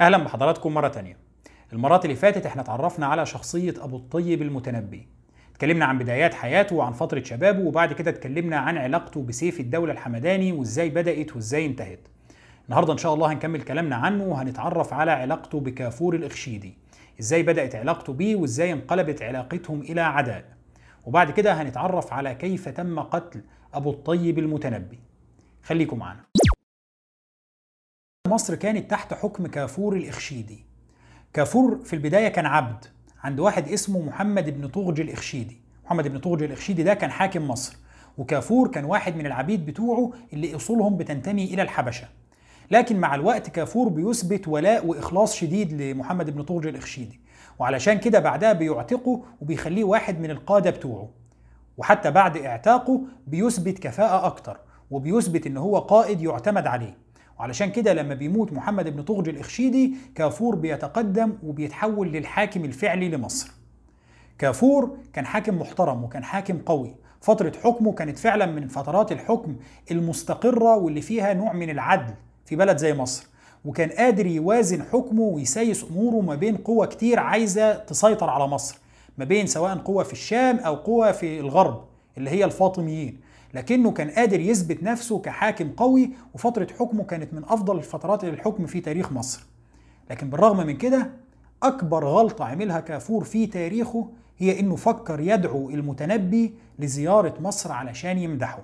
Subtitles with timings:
[0.00, 1.16] أهلا بحضراتكم مرة تانية.
[1.72, 5.08] المرات اللي فاتت إحنا اتعرفنا على شخصية أبو الطيب المتنبي.
[5.52, 10.52] اتكلمنا عن بدايات حياته وعن فترة شبابه وبعد كده اتكلمنا عن علاقته بسيف الدولة الحمداني
[10.52, 12.08] وإزاي بدأت وإزاي انتهت.
[12.66, 16.74] النهارده إن شاء الله هنكمل كلامنا عنه وهنتعرف على علاقته بكافور الإخشيدي.
[17.20, 20.44] إزاي بدأت علاقته بيه وإزاي انقلبت علاقتهم إلى عداء.
[21.04, 23.40] وبعد كده هنتعرف على كيف تم قتل
[23.74, 24.98] أبو الطيب المتنبي.
[25.62, 26.20] خليكم معنا.
[28.28, 30.64] مصر كانت تحت حكم كافور الإخشيدي.
[31.32, 32.84] كافور في البداية كان عبد
[33.24, 35.56] عند واحد اسمه محمد بن طغج الإخشيدي.
[35.84, 37.76] محمد بن طغج الإخشيدي ده كان حاكم مصر
[38.18, 42.08] وكافور كان واحد من العبيد بتوعه اللي أصولهم بتنتمي إلى الحبشة.
[42.70, 47.20] لكن مع الوقت كافور بيثبت ولاء وإخلاص شديد لمحمد بن طغج الإخشيدي
[47.58, 51.08] وعلشان كده بعدها بيعتقه وبيخليه واحد من القادة بتوعه.
[51.78, 54.56] وحتى بعد اعتاقه بيثبت كفاءة أكتر
[54.90, 57.03] وبيثبت إن هو قائد يعتمد عليه.
[57.38, 63.50] وعلشان كده لما بيموت محمد بن طغج الإخشيدي كافور بيتقدم وبيتحول للحاكم الفعلي لمصر.
[64.38, 66.94] كافور كان حاكم محترم وكان حاكم قوي.
[67.20, 69.56] فترة حكمه كانت فعلا من فترات الحكم
[69.90, 73.26] المستقرة واللي فيها نوع من العدل في بلد زي مصر.
[73.64, 78.78] وكان قادر يوازن حكمه ويسيس أموره ما بين قوى كتير عايزة تسيطر على مصر
[79.18, 81.84] ما بين سواء قوة في الشام أو قوة في الغرب
[82.18, 83.20] اللي هي الفاطميين.
[83.54, 88.80] لكنه كان قادر يثبت نفسه كحاكم قوي وفترة حكمه كانت من أفضل الفترات للحكم في
[88.80, 89.46] تاريخ مصر.
[90.10, 91.10] لكن بالرغم من كده
[91.62, 98.62] أكبر غلطة عملها كافور في تاريخه هي إنه فكر يدعو المتنبي لزيارة مصر علشان يمدحه.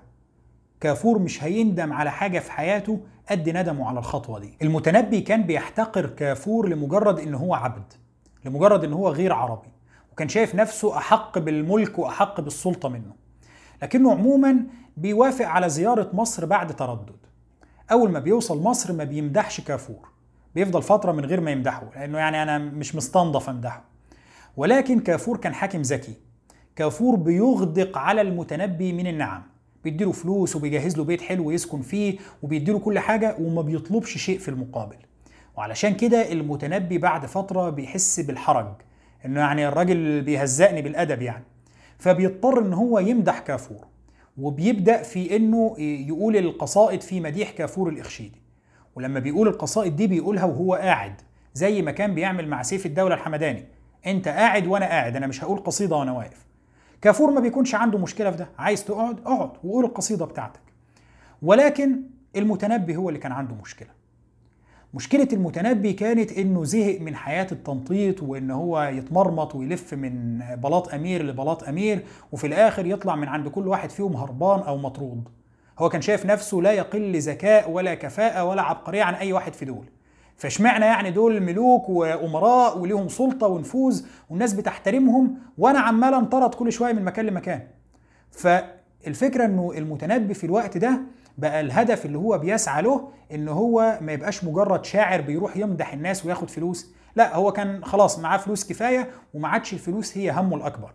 [0.80, 4.55] كافور مش هيندم على حاجة في حياته قد ندمه على الخطوة دي.
[4.62, 7.92] المتنبي كان بيحتقر كافور لمجرد إن هو عبد
[8.44, 9.68] لمجرد إن هو غير عربي
[10.12, 13.20] وكان شايف نفسه أحق بالملك وأحق بالسلطة منه.
[13.83, 14.64] لكنه عموما
[15.01, 17.17] بيوافق على زيارة مصر بعد تردد.
[17.93, 20.09] أول ما بيوصل مصر ما بيمدحش كافور.
[20.55, 23.84] بيفضل فترة من غير ما يمدحه لأنه يعني أنا مش مستنضف أمدحه.
[24.57, 26.15] ولكن كافور كان حاكم ذكي.
[26.77, 29.42] كافور بيغدق على المتنبي من النعم.
[29.85, 34.48] بيديله فلوس وبيجهز له بيت حلو يسكن فيه وبيديله كل حاجة وما بيطلبش شيء في
[34.48, 34.97] المقابل.
[35.57, 38.74] وعلشان كده المتنبي بعد فترة بيحس بالحرج
[39.24, 41.45] إنه يعني الراجل بيهزقني بالأدب يعني.
[41.98, 43.89] فبيضطر إن هو يمدح كافور.
[44.39, 48.41] وبيبدأ في إنه يقول القصائد في مديح كافور الإخشيدي.
[48.95, 51.14] ولما بيقول القصائد دي بيقولها وهو قاعد
[51.55, 53.64] زي ما كان بيعمل مع سيف الدولة الحمداني.
[54.07, 56.46] أنت قاعد وأنا قاعد أنا مش هقول قصيدة وأنا واقف.
[57.02, 60.61] كافور ما بيكونش عنده مشكلة في ده عايز تقعد اقعد وقول القصيدة بتاعتك.
[61.42, 62.01] ولكن
[62.36, 63.99] المتنبي هو اللي كان عنده مشكلة.
[64.95, 71.23] مشكلة المتنبي كانت إنه زهق من حياة التنطيط وإن هو يتمرمط ويلف من بلاط أمير
[71.23, 75.29] لبلاط أمير وفي الآخر يطلع من عند كل واحد فيهم هربان أو مطرود.
[75.79, 79.64] هو كان شايف نفسه لا يقل ذكاء ولا كفاءة ولا عبقرية عن أي واحد في
[79.64, 79.84] دول.
[80.36, 86.92] فاشمعنى يعني دول ملوك وأمراء وليهم سلطة ونفوذ والناس بتحترمهم وأنا عمال أنطرد كل شوية
[86.92, 87.61] من مكان لمكان؟
[88.30, 91.00] فالفكرة إنه المتنبي في الوقت ده
[91.40, 96.27] بقى الهدف اللي هو بيسعى له إن هو ما يبقاش مجرد شاعر بيروح يمدح الناس
[96.27, 96.90] وياخد فلوس.
[97.17, 100.90] لا هو كان خلاص معاه فلوس كفاية وما عادش الفلوس هي همه الأكبر.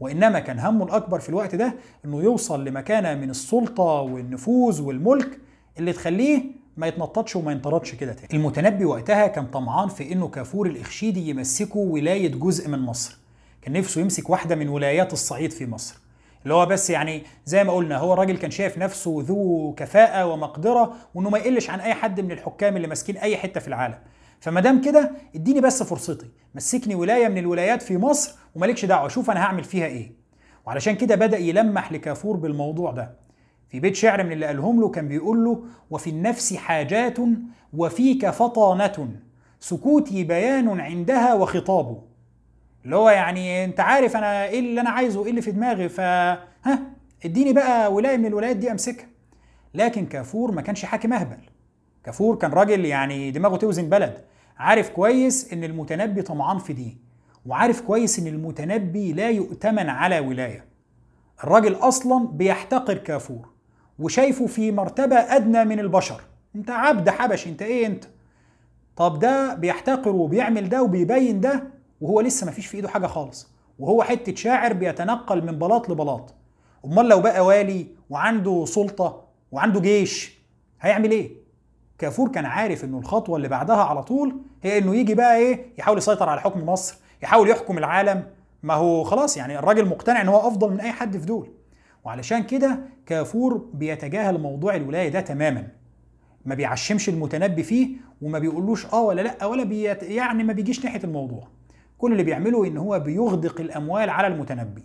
[0.00, 5.38] وإنما كان همه الأكبر في الوقت ده إنه يوصل لمكانة من السلطة والنفوذ والملك
[5.78, 6.42] اللي تخليه
[6.76, 8.28] ما يتنططش وما ينطردش كده تاني.
[8.34, 13.18] المتنبي وقتها كان طمعان في إنه كافور الإخشيدي يمسكه ولاية جزء من مصر.
[13.62, 15.98] كان نفسه يمسك واحدة من ولايات الصعيد في مصر.
[16.42, 20.92] اللي هو بس يعني زي ما قلنا هو الراجل كان شايف نفسه ذو كفاءة ومقدرة
[21.14, 23.98] وإنه ما يقلش عن أي حد من الحكام اللي ماسكين أي حتة في العالم.
[24.40, 26.26] فما دام كده اديني بس فرصتي.
[26.54, 30.12] مسكني ولاية من الولايات في مصر ومالكش دعوة شوف أنا هعمل فيها إيه.
[30.66, 33.14] وعلشان كده بدأ يلمح لكافور بالموضوع ده.
[33.68, 37.16] في بيت شعر من اللي قالهم له كان بيقول له وفي النفس حاجات
[37.72, 39.08] وفيك فطانة.
[39.60, 42.11] سكوتي بيان عندها وخطاب.
[42.84, 46.00] اللي هو يعني انت عارف أنا إيه اللي أنا عايزه إيه اللي في دماغي ف
[46.00, 46.78] ها
[47.24, 49.06] اديني بقى ولاية من الولايات دي امسكها.
[49.74, 51.38] لكن كافور ما كانش حاكم اهبل.
[52.04, 54.18] كافور كان راجل يعني دماغه توزن بلد.
[54.58, 56.96] عارف كويس إن المتنبي طمعان في دي
[57.46, 60.64] وعارف كويس إن المتنبي لا يؤتمن على ولاية.
[61.44, 63.48] الراجل أصلا بيحتقر كافور.
[63.98, 66.20] وشايفه في مرتبة أدنى من البشر.
[66.56, 68.04] أنت عبد حبشي أنت إيه أنت؟
[68.96, 71.64] طب ده بيحتقر وبيعمل ده وبيبين ده؟
[72.02, 73.48] وهو لسه ما فيش في ايده حاجة خالص.
[73.78, 76.34] وهو حتة شاعر بيتنقل من بلاط لبلاط.
[76.84, 80.38] أمال لو بقى والي وعنده سلطة وعنده جيش
[80.80, 81.30] هيعمل إيه؟
[81.98, 85.98] كافور كان عارف إنه الخطوة اللي بعدها على طول هي إنه يجي بقى إيه؟ يحاول
[85.98, 88.24] يسيطر على حكم مصر يحاول يحكم العالم.
[88.62, 91.50] ما هو خلاص يعني الراجل مقتنع إن هو أفضل من أي حد في دول.
[92.04, 95.68] وعلشان كده كافور بيتجاهل موضوع الولاية ده تماما.
[96.44, 97.88] ما بيعشمش المتنبي فيه
[98.22, 101.48] وما بيقولوش آه ولا لأ ولا بيت يعني ما بيجيش ناحية الموضوع.
[102.02, 104.82] كل اللي بيعمله إن هو بيغدق الأموال على المتنبي.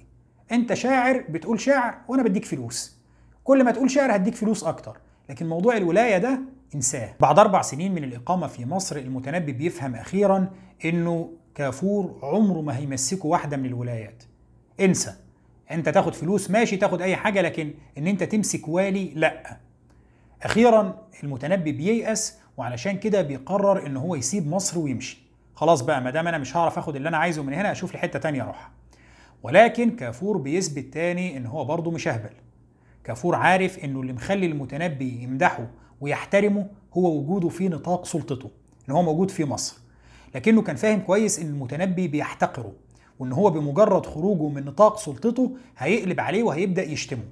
[0.52, 2.98] أنت شاعر بتقول شعر وأنا بديك فلوس.
[3.44, 4.98] كل ما تقول شعر هديك فلوس أكتر.
[5.30, 6.40] لكن موضوع الولاية ده
[6.76, 7.16] إنساه.
[7.20, 10.48] بعد أربع سنين من الإقامة في مصر المتنبي بيفهم أخيرا
[10.86, 14.24] إنه كافور عمره ما هيمسكه واحدة من الولايات.
[14.80, 15.14] انسى.
[15.72, 19.58] أنت تاخد فلوس ماشي تاخد أي حاجة لكن إن أنت تمسك والي لأ.
[20.44, 25.27] أخيرا المتنبي بييأس وعلشان كده بيقرر إن هو يسيب مصر ويمشي.
[25.58, 28.00] خلاص بقى ما دام أنا مش هعرف آخد اللي أنا عايزه من هنا أشوف لي
[28.00, 28.72] حتة تانية أروحها.
[29.44, 32.30] ولكن كافور بيثبت تاني إن هو برضه مش أهبل.
[33.04, 35.68] كافور عارف إنه اللي مخلي المتنبي يمدحه
[36.02, 38.50] ويحترمه هو وجوده في نطاق سلطته
[38.90, 39.78] إن هو موجود في مصر.
[40.36, 42.74] لكنه كان فاهم كويس إن المتنبي بيحتقره
[43.20, 47.24] وإن هو بمجرد خروجه من نطاق سلطته هيقلب عليه وهيبدأ يشتمه.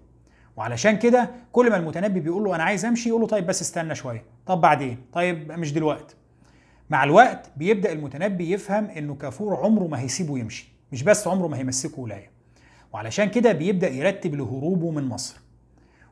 [0.57, 3.95] وعلشان كده كل ما المتنبي بيقول له أنا عايز أمشي يقول له طيب بس استنى
[3.95, 4.23] شوية.
[4.45, 6.15] طب بعدين؟ طيب مش دلوقتي.
[6.89, 11.57] مع الوقت بيبدأ المتنبي يفهم إنه كافور عمره ما هيسيبه يمشي مش بس عمره ما
[11.57, 12.29] هيمسكه ولاية.
[12.93, 15.37] وعلشان كده بيبدأ يرتب لهروبه من مصر.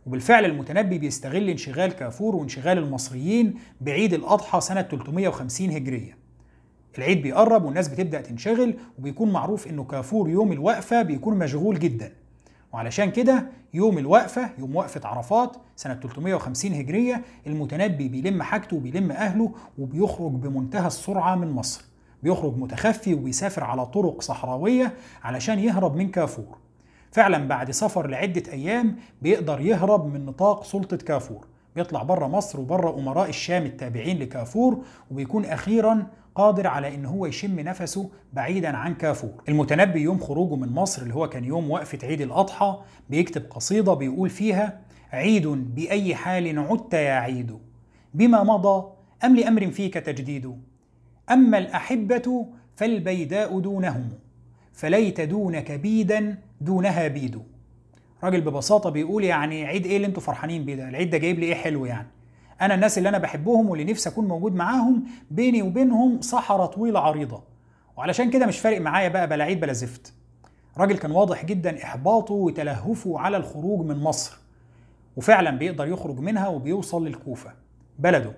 [0.06, 6.18] وبالفعل المتنبي بيستغل انشغال كافور وانشغال المصريين بعيد الأضحى سنة 350 هجرية.
[6.98, 12.12] العيد بيقرب والناس بتبدأ تنشغل وبيكون معروف إنه كافور يوم الوقفة بيكون مشغول جدا.
[12.74, 19.52] وعلشان كده يوم الوقفة يوم وقفة عرفات سنة 350 هجرية المتنبي بيلم حاجته وبيلم أهله
[19.78, 21.86] وبيخرج بمنتهى السرعة من مصر.
[22.24, 24.94] بيخرج متخفي وبيسافر على طرق صحراوية
[25.24, 26.58] علشان يهرب من كافور.
[27.12, 31.48] فعلا بعد سفر لعدة أيام بيقدر يهرب من نطاق سلطة كافور.
[31.76, 37.60] بيطلع بره مصر وبره أمراء الشام التابعين لكافور وبيكون أخيرا قادر على إن هو يشم
[37.60, 39.44] نفسه بعيدا عن كافور.
[39.50, 42.80] المتنبي يوم خروجه من مصر اللي هو كان يوم وقفة عيد الأضحى
[43.10, 44.80] بيكتب قصيدة بيقول فيها
[45.12, 47.58] عيد بأي حال عدت يا عيد
[48.14, 48.88] بما مضى
[49.24, 50.56] أم لأمر فيك تجديد
[51.32, 52.46] أما الأحبة
[52.76, 54.10] فالبيداء دونهم
[54.74, 57.53] فليت دونك بيدا دونها بيد.
[58.24, 61.46] راجل ببساطة بيقول يعني عيد إيه اللي أنتوا فرحانين بيه ده؟ العيد ده جايب لي
[61.46, 62.08] إيه حلو يعني؟
[62.62, 67.44] أنا الناس اللي أنا بحبهم واللي نفسي أكون موجود معاهم بيني وبينهم صحراء طويلة عريضة.
[67.98, 70.14] وعلشان كده مش فارق معايا بقى بلا عيد بلا زفت.
[70.78, 74.38] راجل كان واضح جدا إحباطه وتلهفه على الخروج من مصر.
[75.16, 77.52] وفعلا بيقدر يخرج منها وبيوصل للكوفة
[78.00, 78.34] بلده.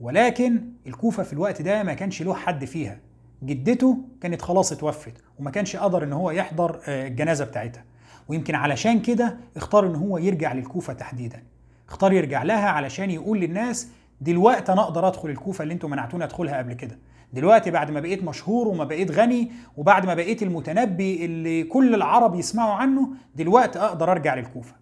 [0.00, 2.98] ولكن الكوفة في الوقت ده ما كانش له حد فيها.
[3.42, 7.84] جدته كانت خلاص اتوفت وما كانش قدر إن هو يحضر الجنازة بتاعتها.
[8.28, 11.42] ويمكن علشان كده اختار إن هو يرجع للكوفة تحديدا.
[11.88, 13.88] اختار يرجع لها علشان يقول للناس
[14.20, 16.98] دلوقتي أنا أقدر أدخل الكوفة اللي أنتم منعتوني أدخلها قبل كده.
[17.32, 22.34] دلوقتي بعد ما بقيت مشهور وما بقيت غني وبعد ما بقيت المتنبي اللي كل العرب
[22.34, 24.74] يسمعوا عنه دلوقتي أقدر أرجع للكوفة.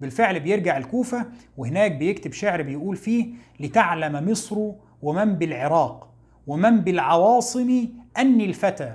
[0.00, 3.28] بالفعل بيرجع الكوفة وهناك بيكتب شعر بيقول فيه
[3.60, 4.56] لتعلم مصر
[5.02, 6.08] ومن بالعراق
[6.46, 8.94] ومن بالعواصم أني الفتى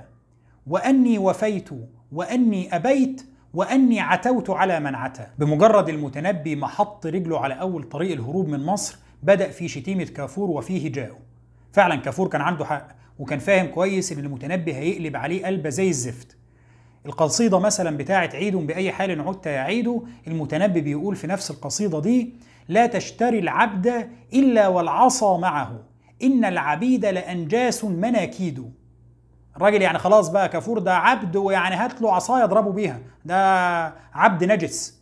[0.66, 1.68] وأني وفيت
[2.12, 5.26] وأني أبيت وأني عتوت على من عتى.
[5.38, 10.50] بمجرد المتنبي ما حط رجله على أول طريق الهروب من مصر بدأ في شتيمة كافور
[10.50, 11.18] وفيه هجاؤه
[11.72, 16.36] فعلا كافور كان عنده حق وكان فاهم كويس إن المتنبي هيقلب عليه قلبه زي الزفت.
[17.06, 22.32] القصيدة مثلا بتاعة عيد بأي حال عدت يا عيد المتنبي بيقول في نفس القصيدة دي
[22.68, 25.80] لا تشتري العبد إلا والعصا معه
[26.22, 28.72] إن العبيد لأنجاس مناكيد.
[29.56, 32.98] الراجل يعني خلاص بقى كافور ده عبد ويعني هات له عصاية يضربه بيها.
[33.24, 33.36] ده
[34.14, 34.98] عبد نجس.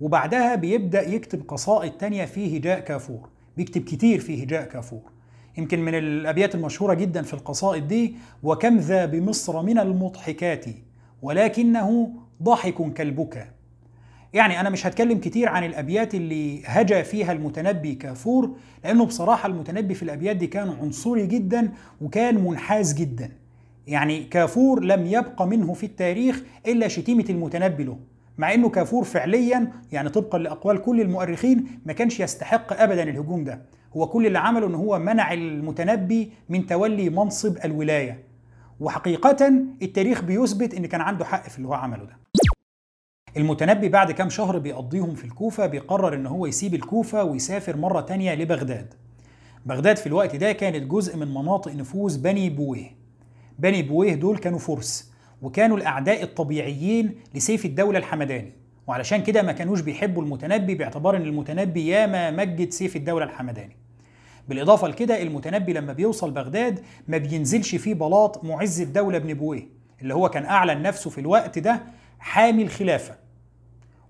[0.00, 3.28] وبعدها بيبدأ يكتب قصائد تانية في هجاء كافور.
[3.56, 5.00] بيكتب كتير في هجاء كافور.
[5.58, 10.64] يمكن من الأبيات المشهورة جدا في القصائد دي وكم ذا بمصر من المضحكات
[11.22, 12.10] ولكنه
[12.42, 13.46] ضحك كالبكا.
[14.32, 19.94] يعني أنا مش هتكلم كتير عن الأبيات اللي هجأ فيها المتنبي كافور لأنه بصراحة المتنبي
[19.94, 23.30] في الأبيات دي كان عنصري جدا وكان منحاز جدا.
[23.86, 27.98] يعني كافور لم يبق منه في التاريخ إلا شتيمة المتنبي له
[28.38, 33.62] مع إنه كافور فعليا يعني طبقا لأقوال كل المؤرخين ما كانش يستحق ابدا الهجوم ده.
[33.96, 38.24] هو كل اللي عمله إن هو منع المتنبي من تولي منصب الولاية.
[38.80, 39.48] وحقيقه
[39.82, 42.16] التاريخ بيثبت إن كان عنده حق في اللي هو عمله ده.
[43.36, 48.34] المتنبي بعد كام شهر بيقضيهم في الكوفة بيقرر إن هو يسيب الكوفة ويسافر مرة تانية
[48.34, 48.94] لبغداد.
[49.66, 53.03] بغداد في الوقت ده كانت جزء من مناطق نفوذ بني بويه.
[53.58, 58.52] بني بويه دول كانوا فرس وكانوا الأعداء الطبيعيين لسيف الدولة الحمداني.
[58.86, 63.76] وعلشان كده ما كانوش بيحبوا المتنبي باعتبار إن المتنبي ياما مجد سيف الدولة الحمداني.
[64.48, 69.68] بالإضافة لكده المتنبي لما بيوصل بغداد ما بينزلش فيه بلاط معز الدولة ابن بويه
[70.02, 71.82] اللي هو كان أعلن نفسه في الوقت ده
[72.18, 73.14] حامي الخلافة.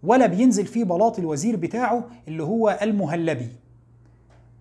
[0.02, 3.48] ولا بينزل فيه بلاط الوزير بتاعه اللي هو المهلبي.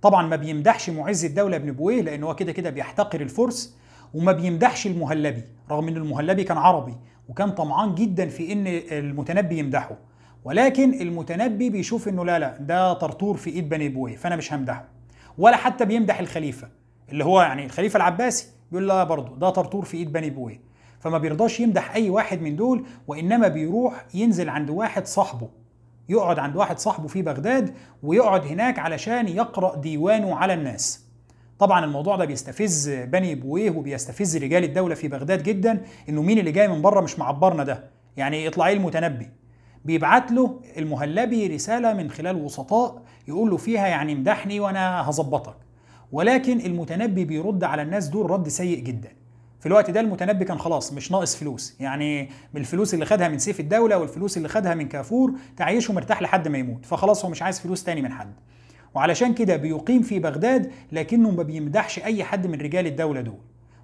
[0.02, 3.78] طبعا ما بيمدحش معز الدولة ابن بويه لأن هو كده كده بيحتقر الفرس
[4.14, 6.96] وما بيمدحش المهلبي رغم إن المهلبي كان عربي
[7.30, 9.98] وكان طمعان جدا في إن المتنبي يمدحه.
[10.44, 14.86] ولكن المتنبي بيشوف إنه لا لا ده طرطور في إيد بني بويه فأنا مش همدحه.
[15.38, 16.68] ولا حتى بيمدح الخليفة
[17.10, 20.60] اللي هو يعني الخليفة العباسي بيقول لا برضه ده طرطور في إيد بني بويه.
[21.00, 25.50] فما بيرضاش يمدح أي واحد من دول وإنما بيروح ينزل عند واحد صاحبه
[26.10, 31.06] يقعد عند واحد صاحبه في بغداد ويقعد هناك علشان يقرأ ديوانه على الناس.
[31.60, 36.52] طبعا الموضوع ده بيستفز بني بويه وبيستفز رجال الدولة في بغداد جدا إنه مين اللي
[36.52, 37.84] جاي من بره مش معبرنا ده.
[38.18, 39.30] يعني يطلع إيه المتنبي
[39.86, 45.56] بيبعت له المهلبي رسالة من خلال وسطاء يقول له فيها يعني امدحني وأنا هظبطك.
[46.12, 49.10] ولكن المتنبي بيرد على الناس دول رد سيء جدا.
[49.60, 51.76] في الوقت ده المتنبي كان خلاص مش ناقص فلوس.
[51.80, 56.48] يعني الفلوس اللي خدها من سيف الدولة والفلوس اللي خدها من كافور تعيشه مرتاح لحد
[56.48, 56.86] ما يموت.
[56.86, 58.34] فخلاص هو مش عايز فلوس تاني من حد.
[58.96, 63.40] وعلشان كده بيقيم في بغداد لكنه ما بيمدحش أي حد من رجال الدولة دول.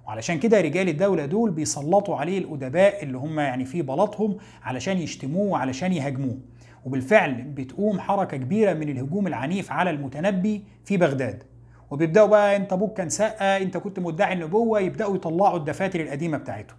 [0.06, 5.46] وعلشان كده رجال الدولة دول بيسلطوا عليه الأدباء اللي هم يعني في بلاطهم علشان يشتموه
[5.50, 6.38] وعلشان يهاجموه.
[6.84, 11.42] وبالفعل بتقوم حركة كبيرة من الهجوم العنيف على المتنبي في بغداد.
[11.90, 16.76] وبيبدأوا بقى انت أبوك كان سقه انت كنت مدعي النبوة يبدأوا يطلعوا الدفاتر القديمة بتاعتهم.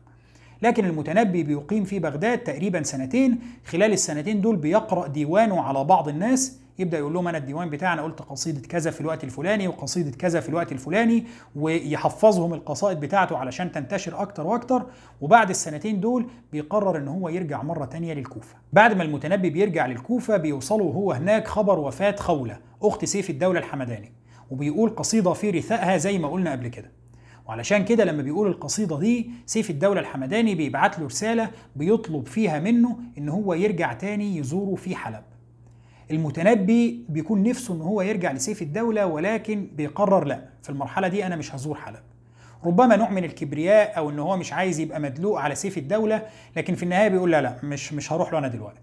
[0.62, 3.40] لكن المتنبي بيقيم في بغداد تقريبا سنتين.
[3.66, 8.22] خلال السنتين دول بيقرأ ديوانه على بعض الناس يبدأ يقول لهم أنا الديوان بتاعنا قلت
[8.22, 14.22] قصيدة كذا في الوقت الفلاني وقصيدة كذا في الوقت الفلاني ويحفظهم القصائد بتاعته علشان تنتشر
[14.22, 14.86] أكتر وأكتر.
[15.22, 18.56] وبعد السنتين دول بيقرر إن هو يرجع مرة تانية للكوفة.
[18.74, 24.12] بعد ما المتنبي بيرجع للكوفة بيوصلوا هو هناك خبر وفاة خولة أخت سيف الدولة الحمداني.
[24.52, 26.92] وبيقول قصيدة في رثائها زي ما قلنا قبل كده.
[27.48, 32.98] وعلشان كده لما بيقول القصيدة دي سيف الدولة الحمداني بيبعت له رسالة بيطلب فيها منه
[33.18, 35.24] إن هو يرجع تاني يزوره في حلب.
[36.12, 40.46] المتنبي بيكون نفسه إن هو يرجع لسيف الدولة ولكن بيقرر لا.
[40.63, 42.00] في المرحلة دي أنا مش هزور حلب.
[42.65, 46.25] ربما نوع من الكبرياء أو إن هو مش عايز يبقى مدلوق على سيف الدولة
[46.56, 48.80] لكن في النهاية بيقول لا لا مش مش هروح له أنا دلوقتي.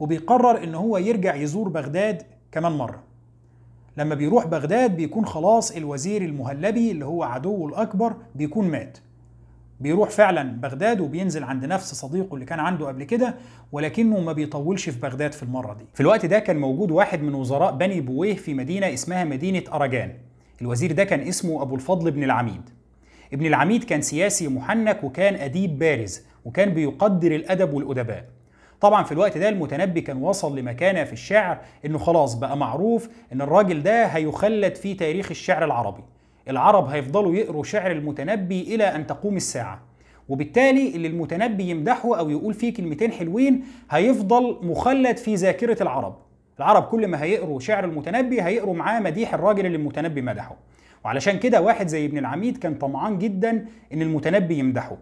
[0.00, 3.02] وبيقرر إن هو يرجع يزور بغداد كمان مرة.
[3.96, 8.98] لما بيروح بغداد بيكون خلاص الوزير المهلبي اللي هو عدوه الأكبر بيكون مات.
[9.80, 13.34] بيروح فعلا بغداد وبينزل عند نفس صديقه اللي كان عنده قبل كده
[13.72, 15.84] ولكنه ما بيطولش في بغداد في المرة دي.
[15.94, 20.12] في الوقت ده كان موجود واحد من وزراء بني بويه في مدينة اسمها مدينة أرجان
[20.62, 22.70] الوزير ده كان اسمه أبو الفضل بن العميد.
[23.32, 28.24] ابن العميد كان سياسي محنك وكان أديب بارز وكان بيقدر الأدب والأدباء.
[28.80, 33.42] طبعا في الوقت ده المتنبي كان وصل لمكانة في الشعر إنه خلاص بقى معروف إن
[33.42, 36.02] الراجل ده هيخلد في تاريخ الشعر العربي.
[36.48, 39.80] العرب هيفضلوا يقروا شعر المتنبي إلى أن تقوم الساعة.
[40.28, 46.16] وبالتالي اللي المتنبي يمدحه أو يقول فيه كلمتين حلوين هيفضل مخلد في ذاكرة العرب.
[46.58, 50.56] العرب كل ما هيقروا شعر المتنبي هيقروا معاه مديح الراجل اللي المتنبي مدحه.
[51.04, 54.96] وعلشان كده واحد زي ابن العميد كان طمعان جدا إن المتنبي يمدحه.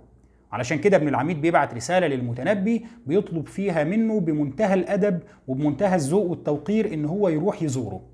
[0.53, 6.95] علشان كده ابن العميد بيبعت رسالة للمتنبي بيطلب فيها منه بمنتهى الأدب وبمنتهى الذوق والتوقير
[6.95, 8.12] إن هو يروح يزوره.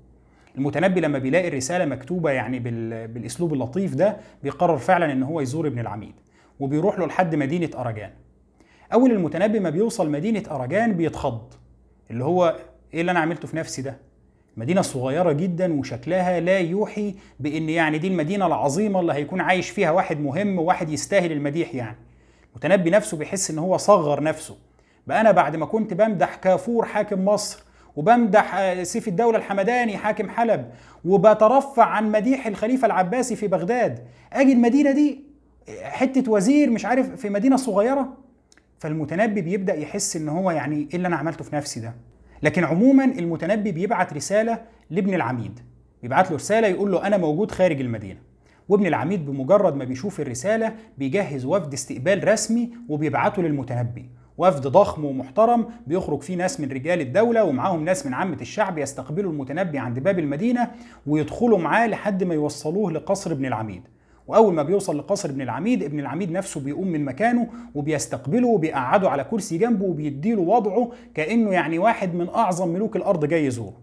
[0.59, 2.59] المتنبي لما بيلاقي الرسالة مكتوبة يعني
[3.07, 6.13] بالأسلوب اللطيف ده بيقرر فعلا إن هو يزور ابن العميد
[6.59, 8.09] وبيروح له لحد مدينة أرجان
[8.93, 11.53] أول المتنبي ما بيوصل مدينة أرجان بيتخض
[12.11, 12.55] اللي هو
[12.93, 13.97] إيه اللي أنا عملته في نفسي ده؟
[14.57, 19.91] مدينة صغيرة جدا وشكلها لا يوحي بإن يعني دي المدينة العظيمة اللي هيكون عايش فيها
[19.91, 21.97] واحد مهم وواحد يستاهل المديح يعني.
[22.55, 24.57] متنبي نفسه بيحس إن هو صغر نفسه.
[25.07, 27.63] بقى أنا بعد ما كنت بمدح كافور حاكم مصر
[27.95, 30.71] وبمدح سيف الدولة الحمداني حاكم حلب
[31.05, 33.99] وبترفع عن مديح الخليفة العباسي في بغداد.
[34.33, 35.23] أجي المدينة دي
[35.83, 38.17] حتة وزير مش عارف في مدينة صغيرة؟
[38.79, 41.93] فالمتنبي بيبدأ يحس إن هو يعني إيه اللي أنا عملته في نفسي ده.
[42.43, 45.59] لكن عموما المتنبي بيبعت رسالة لابن العميد.
[46.01, 48.19] بيبعت له رسالة يقول له أنا موجود خارج المدينة.
[48.69, 54.09] وابن العميد بمجرد ما بيشوف الرسالة بيجهز وفد استقبال رسمي وبيبعته للمتنبي.
[54.39, 59.31] وفد ضخم ومحترم بيخرج فيه ناس من رجال الدولة ومعاهم ناس من عامة الشعب يستقبلوا
[59.31, 60.71] المتنبي عند باب المدينة
[61.07, 63.81] ويدخلوا معاه لحد ما يوصلوه لقصر ابن العميد.
[64.27, 69.23] وأول ما بيوصل لقصر ابن العميد ابن العميد نفسه بيقوم من مكانه وبيستقبله وبيقعده على
[69.23, 73.77] كرسي جنبه وبيديله وضعه كأنه يعني واحد من أعظم ملوك الأرض جاي يزوره.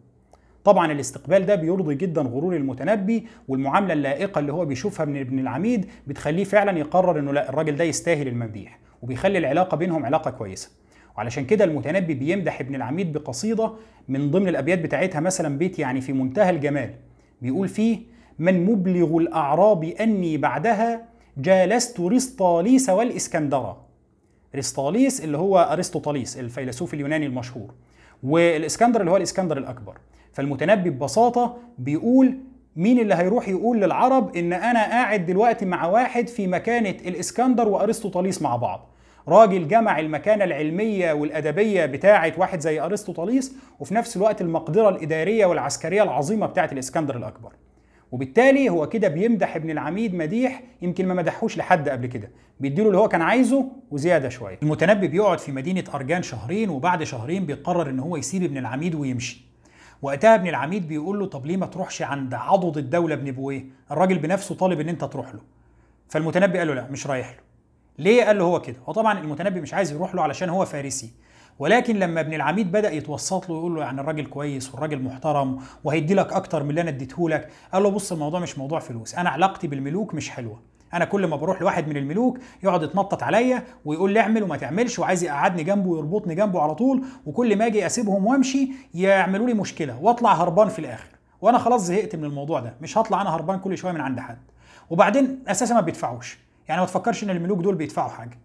[0.65, 5.87] طبعا الاستقبال ده بيرضي جدا غرور المتنبي والمعاملة اللائقة اللي هو بيشوفها من ابن العميد
[6.07, 8.79] بتخليه فعلا يقرر إنه لا الراجل ده يستاهل المديح.
[9.03, 10.71] وبيخلي العلاقة بينهم علاقة كويسة.
[11.17, 13.73] وعلشان كده المتنبي بيمدح ابن العميد بقصيدة
[14.09, 16.95] من ضمن الأبيات بتاعتها مثلا بيت يعني في منتهى الجمال.
[17.43, 17.99] بيقول فيه
[18.39, 23.87] من مبلغ الأعراب أني بعدها جالست رسطاليس والإسكندرة.
[24.57, 27.75] رسطاليس اللي هو ارسطوطاليس الفيلسوف اليوناني المشهور
[28.23, 29.99] والإسكندر اللي هو الإسكندر الأكبر.
[30.33, 32.39] فالمتنبي ببساطة بيقول
[32.77, 38.43] مين اللي هيروح يقول للعرب إن أنا قاعد دلوقتي مع واحد في مكانة الإسكندر وارسطوطاليس
[38.43, 38.91] مع بعض؟
[39.29, 46.03] راجل جمع المكانة العلمية والأدبية بتاعة واحد زي أرسطوطاليس وفي نفس الوقت المقدرة الإدارية والعسكرية
[46.03, 47.53] العظيمة بتاعة الإسكندر الأكبر.
[48.13, 52.31] وبالتالي هو كده بيمدح ابن العميد مديح يمكن ما مدحوش لحد قبل كده.
[52.61, 54.59] بيديله اللي هو كان عايزه وزيادة شوية.
[54.63, 59.47] المتنبي بيقعد في مدينة أرجان شهرين وبعد شهرين بيقرر إن هو يسيب ابن العميد ويمشي.
[60.03, 64.19] وقتها ابن العميد بيقول له طب ليه ما تروحش عند عضد الدولة ابن بويه الراجل
[64.19, 65.41] بنفسه طالب إن أنت تروح له.
[66.09, 67.41] فالمتنبي قال له لا مش رايح له.
[67.99, 71.11] ليه قال له هو كده؟ هو طبعا المتنبي مش عايز يروح له علشان هو فارسي.
[71.59, 76.15] ولكن لما ابن العميد بدأ يتوسط له يقول له يعني الراجل كويس والراجل محترم وهيدي
[76.15, 79.31] لك أكتر من اللي أنا اديته لك قال له بص الموضوع مش موضوع فلوس أنا
[79.31, 80.61] علاقتي بالملوك مش حلوة.
[80.95, 84.99] أنا كل ما بروح لواحد من الملوك يقعد يتنطط عليا ويقول لي اعمل وما تعملش
[84.99, 89.99] وعايز يقعدني جنبه ويربطني جنبه على طول وكل ما أجي اسيبهم وامشي يعملوا لي مشكلة
[90.03, 91.09] واطلع هربان في الآخر.
[91.41, 94.39] وأنا خلاص زهقت من الموضوع ده مش هطلع أنا هربان كل شوية من عند حد.
[94.91, 96.39] وبعدين أساسا ما بيدفعوش.
[96.69, 98.39] يعني ما تفكرش ان الملوك دول بيدفعوا حاجة.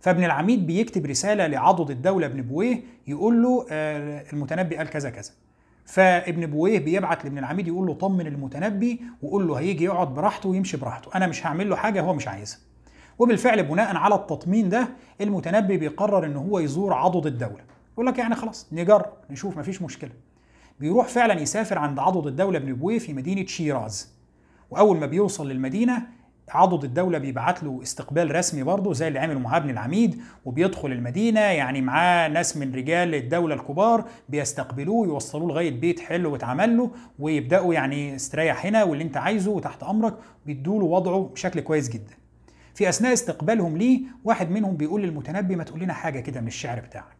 [0.00, 5.30] فابن العميد بيكتب رسالة لعضد الدولة ابن بويه يقول له آه المتنبي قال كذا كذا.
[5.86, 10.76] فابن بويه بيبعت لابن العميد يقول له طمن المتنبي وقول له هيجي يقعد براحته ويمشي
[10.76, 11.10] براحته.
[11.14, 12.58] أنا مش هعمل له حاجة هو مش عايزها.
[13.18, 14.88] وبالفعل بناء على التطمين ده
[15.20, 17.64] المتنبي بيقرر ان هو يزور عضد الدولة.
[17.92, 20.10] يقول لك يعني خلاص نجرب نشوف مفيش مشكلة.
[20.80, 24.12] بيروح فعلا يسافر عند عضد الدولة ابن بويه في مدينة شيراز.
[24.70, 26.02] وأول ما بيوصل للمدينة
[26.48, 31.40] عضد الدولة بيبعت له استقبال رسمي برضه زي اللي عمله مع ابن العميد وبيدخل المدينة
[31.40, 37.74] يعني معاه ناس من رجال الدولة الكبار بيستقبلوه يوصلوه لغاية بيت حلو واتعمل له ويبدأوا
[37.74, 40.14] يعني استريح هنا واللي انت عايزه وتحت أمرك
[40.46, 42.14] بيدوا له وضعه بشكل كويس جدا.
[42.74, 46.80] في أثناء استقبالهم ليه واحد منهم بيقول للمتنبي ما تقول لنا حاجة كده من الشعر
[46.80, 47.16] بتاعك.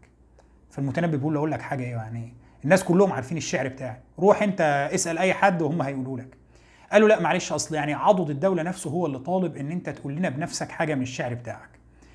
[0.70, 2.32] فالمتنبي بيقول له أقول لك حاجة يعني
[2.64, 6.45] الناس كلهم عارفين الشعر بتاعي روح أنت اسأل أي حد وهم هيقولوا لك.
[6.92, 10.28] قالوا لا معلش أصل يعني عضد الدولة نفسه هو اللي طالب إن أنت تقول لنا
[10.28, 11.68] بنفسك حاجة من الشعر بتاعك.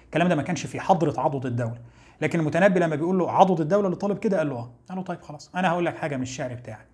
[0.05, 1.77] الكلام ده ما كانش في حضرة عضد الدولة.
[2.21, 4.71] لكن المتنبي لما بيقول له عضد الدولة اللي طالب كده قال له آه.
[4.89, 6.85] قال له طيب خلاص أنا هقول لك حاجة من الشعر بتاعي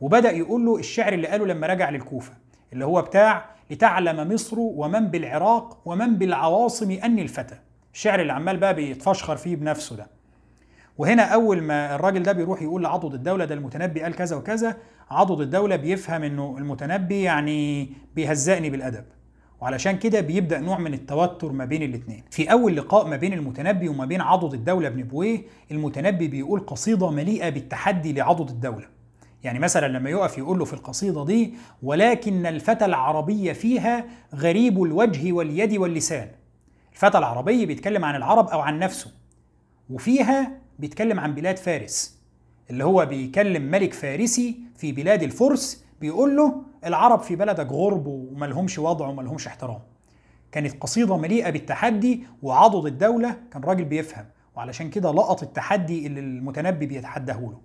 [0.00, 2.32] وبدأ يقول له الشعر اللي قاله لما رجع للكوفة
[2.72, 7.58] اللي هو بتاع لتعلم مصر ومن بالعراق ومن بالعواصم اني الفتى.
[7.94, 10.06] الشعر اللي عمال بقى بيتفشخر فيه بنفسه ده.
[10.98, 14.76] وهنا أول ما الراجل ده بيروح يقول لعضد الدولة ده المتنبي قال كذا وكذا
[15.10, 19.04] عضد الدولة بيفهم إنه المتنبي يعني بيهزقني بالأدب.
[19.60, 23.88] وعلشان كده بيبدأ نوع من التوتر ما بين الاثنين في أول لقاء ما بين المتنبي
[23.88, 28.86] وما بين عضد الدولة ابن بويه المتنبي بيقول قصيدة مليئة بالتحدي لعضد الدولة.
[29.44, 35.32] يعني مثلا لما يقف يقول له في القصيدة دي ولكن الفتى العربي فيها غريب الوجه
[35.32, 36.28] واليد واللسان.
[36.92, 39.10] الفتى العربي بيتكلم عن العرب أو عن نفسه.
[39.90, 42.18] وفيها بيتكلم عن بلاد فارس
[42.70, 48.78] اللي هو بيكلم ملك فارسي في بلاد الفرس بيقول له العرب في بلدك غرب وملهمش
[48.78, 49.80] وضع وملهمش احترام.
[50.52, 56.86] كانت قصيدة مليئة بالتحدي وعضد الدولة كان راجل بيفهم وعلشان كده لقط التحدي اللي المتنبي
[56.86, 57.60] بيتحداه له.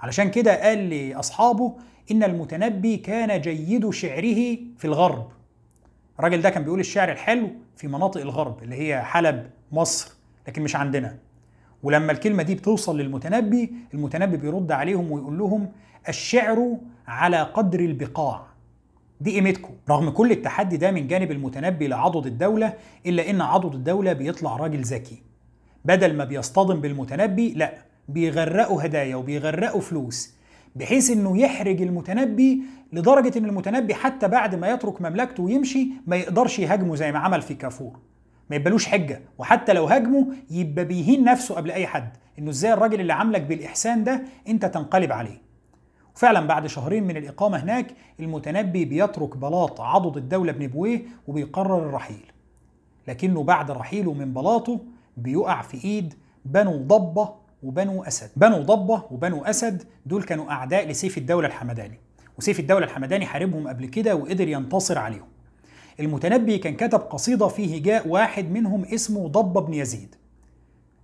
[0.00, 1.76] علشان كده قال لأصحابه
[2.10, 5.28] إن المتنبي كان جيد شعره في الغرب.
[6.18, 10.12] الراجل ده كان بيقول الشعر الحلو في مناطق الغرب اللي هي حلب مصر
[10.48, 11.18] لكن مش عندنا.
[11.82, 15.68] ولما الكلمة دي بتوصل للمتنبي المتنبي بيرد عليهم ويقول لهم
[16.08, 18.46] الشعر على قدر البقاع.
[19.20, 19.74] دي قيمتكم.
[19.90, 22.72] رغم كل التحدي ده من جانب المتنبي لعضد الدولة
[23.06, 25.22] إلا إن عضد الدولة بيطلع راجل ذكي.
[25.84, 27.74] بدل ما بيصطدم بالمتنبي لا
[28.08, 30.34] بيغرقوا هدايا وبيغرقوا فلوس
[30.76, 36.58] بحيث إنه يحرج المتنبي لدرجة إن المتنبي حتى بعد ما يترك مملكته ويمشي ما يقدرش
[36.58, 37.98] يهاجمه زي ما عمل في كافور.
[38.52, 39.20] ما يبقالوش حجة.
[39.38, 42.16] وحتى لو هاجمه يبقى بيهين نفسه قبل أي حد.
[42.38, 45.42] إنه إزاي الراجل اللي عاملك بالإحسان ده أنت تنقلب عليه.
[46.16, 52.32] وفعلا بعد شهرين من الإقامة هناك المتنبي بيترك بلاط عضد الدولة ابن بويه وبيقرر الرحيل.
[53.08, 54.80] لكنه بعد رحيله من بلاطه
[55.16, 58.30] بيقع في إيد بنو ضبة وبنو أسد.
[58.36, 61.98] بنو ضبة وبنو أسد دول كانوا أعداء لسيف الدولة الحمداني.
[62.38, 65.31] وسيف الدولة الحمداني حاربهم قبل كده وقدر ينتصر عليهم.
[66.02, 70.14] المتنبي كان كتب قصيدة في هجاء واحد منهم اسمه ضبة بن يزيد.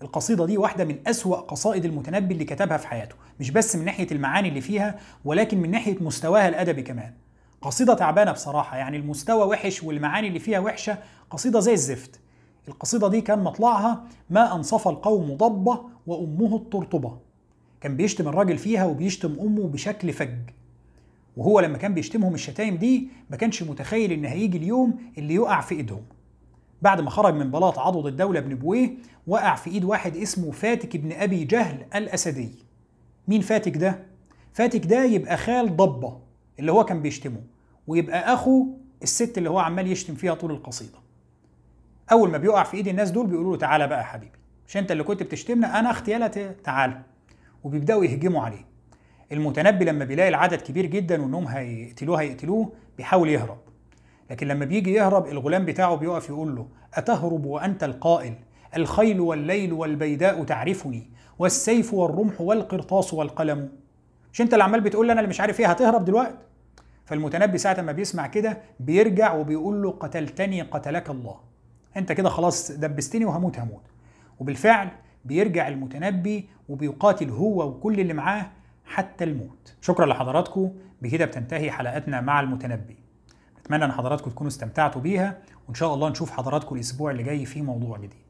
[0.03, 4.07] القصيدة دي واحدة من أسوأ قصائد المتنبي اللي كتبها في حياته مش بس من ناحية
[4.13, 7.13] المعاني اللي فيها ولكن من ناحية مستواها الأدبي كمان.
[7.63, 10.99] قصيدة تعبانة بصراحة يعني المستوى وحش والمعاني اللي فيها وحشة
[11.31, 12.21] قصيدة زي الزفت.
[12.69, 17.19] القصيدة دي كان مطلعها ما أنصف القوم ضبة وأمه الطرطبة.
[17.81, 20.39] كان بيشتم الراجل فيها وبيشتم أمه بشكل فج.
[21.39, 25.75] وهو لما كان بيشتمهم الشتايم دي ما كانش متخيل إن هيجي اليوم اللي يقع في
[25.75, 26.03] إيدهم.
[26.83, 28.91] بعد ما خرج من بلاط عضد الدولة ابن بويه
[29.27, 32.49] وقع في إيد واحد اسمه فاتك ابن أبي جهل الأسدي.
[33.29, 33.99] مين فاتك ده؟
[34.53, 36.19] فاتك ده يبقى خال ضبة
[36.59, 37.41] اللي هو كان بيشتمه
[37.87, 38.67] ويبقى أخو
[39.03, 40.99] الست اللي هو عمال يشتم فيها طول القصيدة.
[42.13, 44.93] أول ما بيقع في إيد الناس دول بيقولوا له تعالى بقى يا حبيبي مش أنت
[44.93, 46.29] اللي كنت بتشتمنا أنا أختي
[46.65, 47.03] تعالى
[47.65, 48.68] وبيبدأوا يهجموا عليه.
[49.33, 53.59] المتنبي لما بيلاقي العدد كبير جدا وانهم هيقتلوه هيقتلوه بيحاول يهرب.
[54.31, 58.35] لكن لما بيجي يهرب الغلام بتاعه بيقف يقول له أتهرب وأنت القائل؟
[58.77, 63.69] الخيل والليل والبيداء تعرفني والسيف والرمح والقرطاس والقلم.
[64.33, 66.35] مش أنت اللي عمال بتقول لي أنا اللي مش عارف إيه هتهرب دلوقتي؟
[67.05, 71.37] فالمتنبي ساعة ما بيسمع كده بيرجع وبيقول له قتلتني قتلك الله.
[71.97, 73.83] أنت كده خلاص دبستني وهموت هموت.
[74.39, 74.89] وبالفعل
[75.25, 78.47] بيرجع المتنبي وبيقاتل هو وكل اللي معاه
[78.89, 79.75] حتى الموت.
[79.81, 80.73] شكرا لحضراتكم.
[81.03, 82.97] بكده بتنتهي حلقتنا مع المتنبي.
[83.61, 87.63] اتمنى ان حضراتكم تكونوا استمتعتوا بيها وإن شاء الله نشوف حضراتكم الأسبوع اللي جاي في
[87.63, 88.28] موضوع جديد.